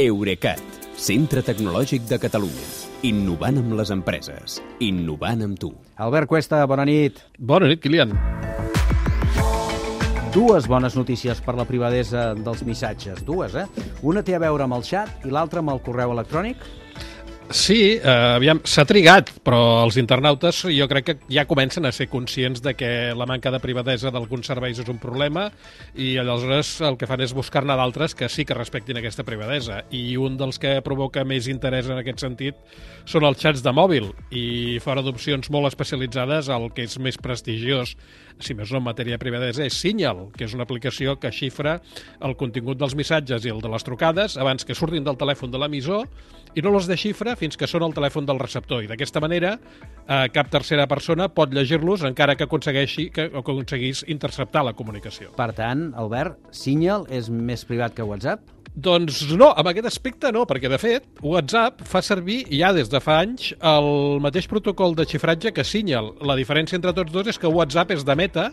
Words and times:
Eurecat, 0.00 0.60
centre 0.96 1.42
tecnològic 1.44 2.06
de 2.08 2.16
Catalunya. 2.16 2.68
Innovant 3.04 3.58
amb 3.60 3.74
les 3.76 3.90
empreses. 3.92 4.54
Innovant 4.80 5.42
amb 5.44 5.58
tu. 5.60 5.68
Albert 6.00 6.30
Cuesta, 6.30 6.62
bona 6.70 6.86
nit. 6.88 7.18
Bona 7.36 7.68
nit, 7.68 7.82
Kilian. 7.84 8.14
Dues 10.32 10.70
bones 10.72 10.96
notícies 10.96 11.42
per 11.44 11.52
la 11.58 11.66
privadesa 11.68 12.30
dels 12.32 12.62
missatges. 12.64 13.20
Dues, 13.28 13.58
eh? 13.60 13.66
Una 14.00 14.24
té 14.24 14.38
a 14.38 14.40
veure 14.40 14.64
amb 14.64 14.78
el 14.78 14.86
xat 14.88 15.26
i 15.28 15.34
l'altra 15.34 15.60
amb 15.60 15.74
el 15.74 15.82
correu 15.84 16.14
electrònic. 16.16 16.64
Sí, 17.50 17.98
eh, 17.98 18.06
aviam, 18.06 18.60
s'ha 18.62 18.84
trigat, 18.86 19.32
però 19.42 19.80
els 19.82 19.96
internautes 19.98 20.60
jo 20.70 20.86
crec 20.86 21.06
que 21.08 21.14
ja 21.34 21.48
comencen 21.50 21.82
a 21.88 21.90
ser 21.90 22.06
conscients 22.06 22.62
de 22.62 22.76
que 22.78 22.90
la 23.18 23.26
manca 23.26 23.50
de 23.50 23.58
privadesa 23.58 24.12
d'alguns 24.14 24.46
serveis 24.46 24.78
és 24.78 24.86
un 24.92 25.00
problema 25.02 25.48
i 25.98 26.12
aleshores 26.22 26.76
el 26.86 26.94
que 26.94 27.08
fan 27.10 27.24
és 27.26 27.34
buscar-ne 27.34 27.74
d'altres 27.74 28.14
que 28.14 28.28
sí 28.30 28.46
que 28.46 28.54
respectin 28.54 29.00
aquesta 29.00 29.26
privadesa. 29.26 29.80
I 29.90 30.14
un 30.14 30.38
dels 30.38 30.62
que 30.62 30.76
provoca 30.86 31.26
més 31.26 31.50
interès 31.50 31.90
en 31.90 31.98
aquest 31.98 32.22
sentit 32.22 32.54
són 33.04 33.26
els 33.26 33.42
xats 33.42 33.66
de 33.66 33.74
mòbil 33.74 34.12
i 34.30 34.78
fora 34.78 35.02
d'opcions 35.02 35.50
molt 35.50 35.72
especialitzades 35.72 36.52
el 36.54 36.70
que 36.70 36.86
és 36.86 36.98
més 37.02 37.18
prestigiós 37.18 37.96
si 38.40 38.54
més 38.54 38.70
no 38.72 38.78
en 38.78 38.86
matèria 38.86 39.18
de 39.18 39.22
privadesa, 39.22 39.66
és 39.66 39.76
Signal, 39.76 40.28
que 40.36 40.46
és 40.46 40.54
una 40.56 40.64
aplicació 40.64 41.18
que 41.20 41.32
xifra 41.34 41.78
el 42.24 42.36
contingut 42.40 42.78
dels 42.80 42.96
missatges 42.96 43.44
i 43.44 43.52
el 43.52 43.60
de 43.60 43.68
les 43.68 43.84
trucades 43.84 44.38
abans 44.40 44.64
que 44.64 44.78
surtin 44.78 45.04
del 45.04 45.18
telèfon 45.20 45.52
de 45.52 45.60
l'emissor 45.60 46.08
i 46.56 46.64
no 46.64 46.72
els 46.74 46.88
desxifra 46.90 47.36
fins 47.40 47.56
que 47.56 47.68
són 47.70 47.86
al 47.86 47.96
telèfon 47.96 48.28
del 48.28 48.40
receptor. 48.42 48.84
I 48.84 48.90
d'aquesta 48.90 49.22
manera, 49.24 49.56
eh, 49.56 50.28
cap 50.34 50.52
tercera 50.52 50.86
persona 50.90 51.30
pot 51.32 51.52
llegir-los 51.56 52.04
encara 52.08 52.36
que 52.36 52.44
aconsegueixi 52.44 53.10
que 53.10 53.30
aconseguís 53.42 54.04
interceptar 54.08 54.64
la 54.66 54.76
comunicació. 54.76 55.32
Per 55.36 55.52
tant, 55.56 55.90
Albert, 55.96 56.38
Signal 56.52 57.06
és 57.10 57.30
més 57.30 57.64
privat 57.64 57.96
que 57.96 58.06
WhatsApp? 58.06 58.60
Doncs 58.70 59.24
no, 59.34 59.48
amb 59.58 59.66
aquest 59.72 59.88
aspecte 59.90 60.30
no, 60.32 60.44
perquè 60.46 60.68
de 60.70 60.78
fet 60.78 61.08
WhatsApp 61.26 61.82
fa 61.90 62.02
servir 62.06 62.44
ja 62.54 62.70
des 62.72 62.88
de 62.90 63.00
fa 63.02 63.18
anys 63.24 63.50
el 63.58 64.20
mateix 64.22 64.46
protocol 64.46 64.94
de 64.94 65.08
xifratge 65.10 65.50
que 65.52 65.64
Signal. 65.66 66.12
La 66.22 66.36
diferència 66.38 66.78
entre 66.78 66.94
tots 66.94 67.12
dos 67.12 67.26
és 67.32 67.38
que 67.40 67.50
WhatsApp 67.50 67.90
és 67.96 68.06
de 68.06 68.16
meta, 68.16 68.50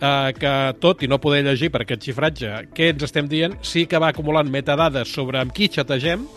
eh, 0.00 0.32
que 0.38 0.54
tot 0.80 1.02
i 1.02 1.10
no 1.10 1.18
poder 1.22 1.42
llegir 1.46 1.72
per 1.74 1.82
aquest 1.82 2.06
xifratge 2.08 2.52
què 2.76 2.92
ens 2.94 3.06
estem 3.08 3.28
dient, 3.28 3.56
sí 3.62 3.86
que 3.90 3.98
va 3.98 4.12
acumulant 4.14 4.50
metadades 4.50 5.10
sobre 5.12 5.42
amb 5.42 5.54
qui 5.56 5.68
xategem 5.72 6.28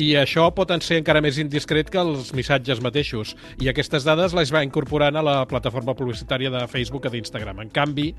i 0.00 0.14
això 0.16 0.46
pot 0.56 0.70
ser 0.80 1.00
encara 1.00 1.20
més 1.20 1.36
indiscret 1.42 1.90
que 1.92 2.00
els 2.00 2.30
missatges 2.36 2.80
mateixos. 2.80 3.34
I 3.60 3.68
aquestes 3.68 4.06
dades 4.06 4.32
les 4.36 4.52
va 4.54 4.62
incorporant 4.64 5.18
a 5.18 5.24
la 5.24 5.36
plataforma 5.50 5.92
publicitària 5.98 6.50
de 6.52 6.62
Facebook 6.70 7.08
o 7.08 7.12
d'Instagram. 7.12 7.60
En 7.60 7.72
canvi, 7.74 8.14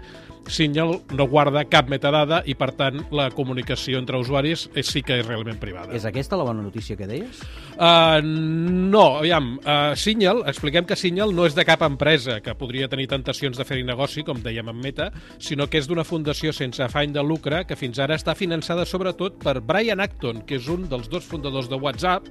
Signal 0.51 0.97
no 1.17 1.27
guarda 1.31 1.63
cap 1.69 1.89
metadada 1.89 2.41
i, 2.45 2.53
per 2.59 2.71
tant, 2.77 3.01
la 3.15 3.29
comunicació 3.33 4.01
entre 4.01 4.19
usuaris 4.21 4.67
és, 4.75 4.91
sí 4.91 5.01
que 5.05 5.17
és 5.21 5.25
realment 5.25 5.57
privada. 5.61 5.95
És 5.97 6.05
aquesta 6.05 6.37
la 6.37 6.45
bona 6.45 6.61
notícia 6.61 6.97
que 6.99 7.07
deies? 7.09 7.41
Uh, 7.77 8.19
no, 8.21 9.17
aviam, 9.21 9.55
uh, 9.63 9.95
Signal, 9.97 10.43
expliquem 10.51 10.85
que 10.85 10.99
Signal 10.99 11.33
no 11.33 11.47
és 11.47 11.57
de 11.57 11.65
cap 11.65 11.81
empresa 11.87 12.39
que 12.45 12.55
podria 12.59 12.89
tenir 12.91 13.07
tentacions 13.09 13.57
de 13.57 13.65
fer-hi 13.65 13.87
negoci, 13.87 14.25
com 14.27 14.41
dèiem 14.43 14.69
en 14.69 14.81
Meta, 14.83 15.09
sinó 15.41 15.69
que 15.71 15.81
és 15.81 15.89
d'una 15.89 16.05
fundació 16.05 16.53
sense 16.53 16.83
afany 16.83 17.15
de 17.15 17.23
lucre 17.25 17.63
que 17.65 17.79
fins 17.79 17.97
ara 18.03 18.19
està 18.19 18.35
finançada 18.37 18.85
sobretot 18.85 19.39
per 19.41 19.59
Brian 19.65 20.03
Acton, 20.03 20.43
que 20.45 20.59
és 20.59 20.69
un 20.69 20.85
dels 20.91 21.09
dos 21.09 21.25
fundadors 21.25 21.70
de 21.71 21.79
WhatsApp 21.79 22.27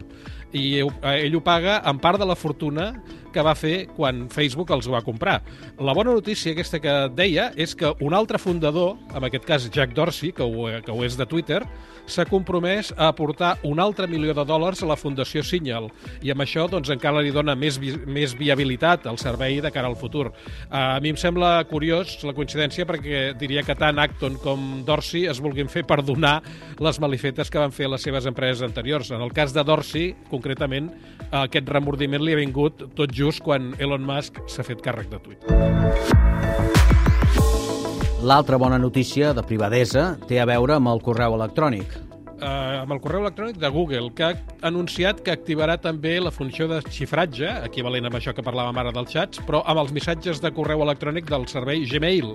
i 0.53 0.81
ell 0.81 1.37
ho 1.39 1.43
paga 1.47 1.81
en 1.87 2.01
part 2.03 2.19
de 2.19 2.27
la 2.27 2.37
fortuna 2.39 2.91
que 3.31 3.43
va 3.47 3.55
fer 3.55 3.87
quan 3.95 4.25
Facebook 4.31 4.73
els 4.75 4.89
va 4.91 5.03
comprar. 5.07 5.39
La 5.79 5.95
bona 5.95 6.11
notícia 6.17 6.53
aquesta 6.53 6.81
que 6.83 6.95
deia 7.15 7.51
és 7.55 7.77
que 7.79 7.93
un 8.03 8.17
altre 8.17 8.41
fundador, 8.43 8.97
en 9.15 9.27
aquest 9.27 9.47
cas 9.47 9.69
Jack 9.71 9.95
Dorsey, 9.95 10.33
que 10.35 10.43
ho, 10.43 10.67
que 10.83 10.91
ho 10.91 11.05
és 11.07 11.17
de 11.19 11.27
Twitter, 11.31 11.63
s'ha 12.11 12.27
compromès 12.27 12.91
a 12.97 13.09
aportar 13.13 13.53
un 13.67 13.79
altre 13.79 14.09
milió 14.11 14.35
de 14.35 14.45
dòlars 14.47 14.83
a 14.83 14.89
la 14.91 14.97
Fundació 14.99 15.45
Signal 15.47 15.87
i 16.27 16.33
amb 16.33 16.43
això 16.43 16.67
doncs, 16.71 16.91
encara 16.91 17.23
li 17.23 17.31
dona 17.31 17.55
més, 17.55 17.79
vi 17.79 17.93
més 18.07 18.35
viabilitat 18.35 19.07
al 19.07 19.19
servei 19.23 19.61
de 19.63 19.71
cara 19.71 19.87
al 19.87 19.99
futur. 19.99 20.31
Uh, 20.31 20.97
a 20.97 21.01
mi 21.03 21.13
em 21.15 21.21
sembla 21.21 21.53
curiós 21.71 22.17
la 22.27 22.35
coincidència 22.35 22.87
perquè 22.89 23.23
diria 23.39 23.63
que 23.67 23.77
tant 23.79 24.01
Acton 24.03 24.41
com 24.43 24.83
Dorsey 24.87 25.29
es 25.31 25.39
vulguin 25.43 25.71
fer 25.71 25.85
perdonar 25.87 26.41
les 26.83 26.99
malifetes 26.99 27.51
que 27.51 27.63
van 27.63 27.75
fer 27.75 27.89
les 27.91 28.03
seves 28.03 28.27
empreses 28.27 28.65
anteriors. 28.67 29.13
En 29.15 29.23
el 29.23 29.30
cas 29.37 29.55
de 29.57 29.65
Dorsey, 29.67 30.15
concretament, 30.31 30.91
aquest 31.31 31.69
remordiment 31.71 32.23
li 32.25 32.35
ha 32.35 32.41
vingut 32.41 32.85
tot 32.99 33.13
just 33.15 33.43
quan 33.47 33.73
Elon 33.79 34.03
Musk 34.07 34.43
s'ha 34.51 34.67
fet 34.67 34.83
càrrec 34.83 35.11
de 35.13 35.21
Twitter. 35.23 35.59
L'altra 38.21 38.59
bona 38.61 38.77
notícia 38.77 39.33
de 39.33 39.43
privadesa 39.49 40.19
té 40.29 40.43
a 40.43 40.45
veure 40.45 40.75
amb 40.77 40.91
el 40.91 41.01
correu 41.01 41.39
electrònic. 41.39 41.95
Uh, 42.41 42.81
amb 42.83 42.93
el 42.93 43.01
correu 43.05 43.23
electrònic 43.25 43.57
de 43.61 43.69
Google, 43.73 44.11
que 44.17 44.27
ha 44.31 44.35
anunciat 44.69 45.23
que 45.25 45.33
activarà 45.33 45.79
també 45.81 46.15
la 46.21 46.33
funció 46.33 46.67
de 46.69 46.83
xifratge, 46.89 47.49
equivalent 47.69 48.09
amb 48.09 48.17
això 48.17 48.33
que 48.37 48.45
parlàvem 48.45 48.81
ara 48.81 48.93
dels 48.97 49.13
xats, 49.13 49.41
però 49.45 49.63
amb 49.69 49.83
els 49.83 49.93
missatges 49.97 50.41
de 50.41 50.53
correu 50.57 50.85
electrònic 50.85 51.29
del 51.29 51.45
servei 51.53 51.85
Gmail, 51.89 52.33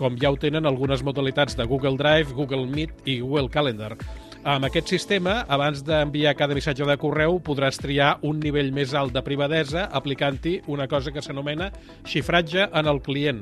com 0.00 0.16
ja 0.20 0.32
ho 0.32 0.36
tenen 0.40 0.68
algunes 0.68 1.04
modalitats 1.04 1.56
de 1.56 1.68
Google 1.68 1.96
Drive, 2.00 2.32
Google 2.36 2.64
Meet 2.68 3.04
i 3.04 3.20
Google 3.20 3.48
Calendar. 3.52 3.94
Amb 4.44 4.66
aquest 4.68 4.90
sistema, 4.92 5.38
abans 5.48 5.78
d'enviar 5.80 6.34
cada 6.36 6.52
missatge 6.52 6.84
de 6.84 6.98
correu, 7.00 7.38
podràs 7.40 7.78
triar 7.80 8.18
un 8.28 8.42
nivell 8.44 8.74
més 8.76 8.90
alt 8.92 9.14
de 9.16 9.22
privadesa 9.24 9.86
aplicant-hi 9.96 10.58
una 10.68 10.84
cosa 10.84 11.14
que 11.14 11.22
s'anomena 11.24 11.70
xifratge 12.04 12.66
en 12.66 12.90
el 12.92 13.00
client, 13.06 13.40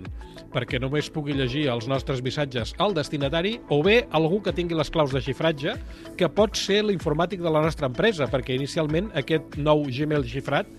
perquè 0.55 0.79
només 0.79 1.11
pugui 1.11 1.35
llegir 1.35 1.65
els 1.75 1.89
nostres 1.91 2.23
missatges 2.23 2.77
al 2.79 2.95
destinatari 2.95 3.57
o 3.75 3.81
bé 3.83 4.05
algú 4.15 4.39
que 4.47 4.55
tingui 4.55 4.79
les 4.79 4.95
claus 4.95 5.11
de 5.11 5.25
xifratge, 5.27 5.75
que 6.15 6.31
pot 6.31 6.55
ser 6.55 6.85
l'informàtic 6.87 7.43
de 7.43 7.51
la 7.51 7.67
nostra 7.67 7.91
empresa, 7.91 8.31
perquè 8.31 8.55
inicialment 8.55 9.11
aquest 9.19 9.59
nou 9.59 9.83
Gmail 9.91 10.23
xifrat 10.31 10.71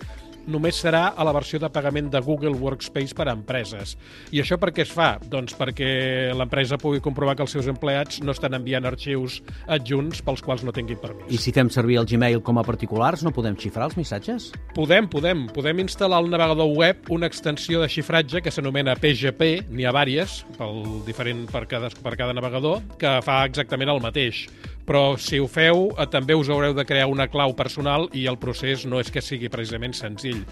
només 0.50 0.78
serà 0.80 1.06
a 1.16 1.24
la 1.26 1.32
versió 1.34 1.58
de 1.62 1.70
pagament 1.72 2.10
de 2.12 2.20
Google 2.24 2.54
Workspace 2.58 3.16
per 3.16 3.28
a 3.28 3.34
empreses. 3.34 3.94
I 4.34 4.42
això 4.42 4.58
per 4.60 4.72
què 4.74 4.84
es 4.84 4.92
fa? 4.92 5.14
Doncs 5.20 5.56
perquè 5.58 6.32
l'empresa 6.36 6.78
pugui 6.80 7.02
comprovar 7.04 7.36
que 7.38 7.44
els 7.46 7.54
seus 7.56 7.68
empleats 7.70 8.20
no 8.24 8.34
estan 8.34 8.56
enviant 8.58 8.86
arxius 8.88 9.40
adjunts 9.66 10.22
pels 10.24 10.44
quals 10.44 10.64
no 10.66 10.74
tinguin 10.74 11.00
permís. 11.02 11.32
I 11.34 11.40
si 11.40 11.54
fem 11.54 11.70
servir 11.72 11.98
el 12.00 12.08
Gmail 12.10 12.42
com 12.44 12.60
a 12.60 12.66
particulars, 12.66 13.24
no 13.26 13.34
podem 13.34 13.56
xifrar 13.60 13.88
els 13.90 13.98
missatges? 14.00 14.50
Podem, 14.76 15.08
podem. 15.10 15.46
Podem 15.54 15.84
instal·lar 15.84 16.20
al 16.22 16.30
navegador 16.32 16.70
web 16.74 17.10
una 17.14 17.30
extensió 17.30 17.82
de 17.82 17.90
xifratge 17.92 18.42
que 18.44 18.52
s'anomena 18.54 18.96
PGP, 19.00 19.68
n'hi 19.70 19.88
ha 19.88 19.94
vàries, 19.94 20.42
pel 20.58 21.02
diferent 21.06 21.46
per 21.52 21.66
cada, 21.70 21.90
per 22.04 22.16
cada 22.20 22.36
navegador, 22.36 22.82
que 23.00 23.18
fa 23.24 23.42
exactament 23.48 23.92
el 23.92 24.02
mateix 24.04 24.44
però 24.84 25.16
si 25.20 25.40
ho 25.40 25.48
feu 25.48 25.88
eh, 25.92 26.06
també 26.12 26.36
us 26.36 26.50
haureu 26.52 26.74
de 26.76 26.84
crear 26.88 27.08
una 27.10 27.28
clau 27.32 27.54
personal 27.56 28.08
i 28.12 28.26
el 28.30 28.38
procés 28.40 28.84
no 28.86 29.00
és 29.00 29.10
que 29.12 29.22
sigui 29.24 29.50
precisament 29.52 29.96
senzill. 29.96 30.44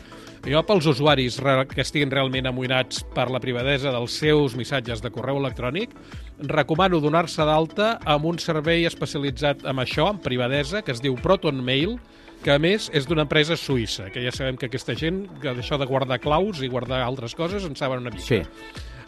Jo, 0.43 0.65
pels 0.67 0.89
usuaris 0.91 1.39
que 1.71 1.85
estiguin 1.85 2.11
realment 2.11 2.49
amoïnats 2.51 3.05
per 3.15 3.29
la 3.31 3.41
privadesa 3.43 3.93
dels 3.95 4.17
seus 4.19 4.57
missatges 4.59 5.03
de 5.05 5.13
correu 5.15 5.39
electrònic, 5.39 5.93
recomano 6.51 6.99
donar-se 7.01 7.47
d'alta 7.47 7.93
amb 8.03 8.27
un 8.33 8.41
servei 8.43 8.89
especialitzat 8.89 9.63
en 9.69 9.79
això, 9.85 10.09
en 10.11 10.19
privadesa, 10.25 10.83
que 10.83 10.91
es 10.97 11.03
diu 11.05 11.15
Proton 11.23 11.63
Mail, 11.63 11.99
que 12.43 12.51
a 12.51 12.59
més 12.59 12.89
és 12.91 13.07
d'una 13.07 13.23
empresa 13.23 13.55
suïssa, 13.55 14.09
que 14.11 14.25
ja 14.25 14.33
sabem 14.35 14.59
que 14.59 14.67
aquesta 14.67 14.97
gent, 14.99 15.29
que 15.43 15.55
d'això 15.55 15.79
de 15.79 15.87
guardar 15.87 16.19
claus 16.19 16.63
i 16.63 16.71
guardar 16.73 17.05
altres 17.05 17.37
coses, 17.39 17.63
en 17.69 17.79
saben 17.79 18.03
una 18.03 18.11
mica. 18.11 18.27
Sí. 18.27 18.43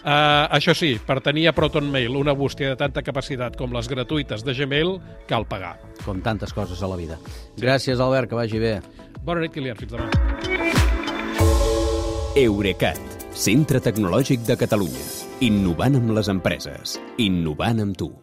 Uh, 0.04 0.44
això 0.52 0.74
sí, 0.76 0.98
per 1.00 1.22
tenir 1.24 1.46
a 1.48 1.54
Proton 1.56 1.86
Mail 1.88 2.18
una 2.20 2.34
bústia 2.36 2.68
de 2.68 2.76
tanta 2.76 3.00
capacitat 3.00 3.56
com 3.56 3.72
les 3.72 3.88
gratuïtes 3.88 4.44
de 4.44 4.52
Gmail, 4.52 4.98
cal 5.30 5.48
pagar. 5.48 5.78
Com 6.04 6.20
tantes 6.20 6.52
coses 6.52 6.82
a 6.84 6.90
la 6.90 6.98
vida. 7.00 7.16
Gràcies, 7.56 7.96
Albert, 8.04 8.28
que 8.28 8.36
vagi 8.36 8.60
bé. 8.60 8.74
Bona 9.24 9.40
nit, 9.40 9.54
Kilian. 9.54 9.80
Fins 9.80 9.96
demà. 9.96 10.10
Eurecat, 12.36 13.00
centre 13.32 13.80
tecnològic 13.80 14.44
de 14.44 14.58
Catalunya. 14.60 15.08
Innovant 15.48 15.96
amb 16.02 16.12
les 16.18 16.28
empreses. 16.28 16.98
Innovant 17.24 17.80
amb 17.86 17.96
tu. 17.96 18.12